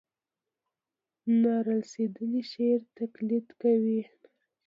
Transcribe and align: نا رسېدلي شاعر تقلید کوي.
نا 1.41 1.53
رسېدلي 1.67 2.41
شاعر 2.51 2.81
تقلید 2.97 3.47
کوي. 3.61 4.01